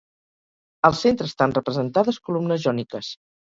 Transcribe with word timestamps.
Al 0.89 0.97
centre 1.03 1.29
estan 1.33 1.55
representades 1.59 2.21
columnes 2.31 2.69
jòniques. 2.69 3.17